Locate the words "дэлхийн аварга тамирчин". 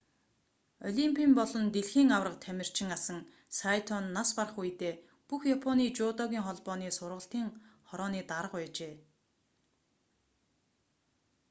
1.75-2.89